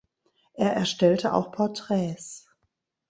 [0.53, 2.49] Er erstellte auch Porträts.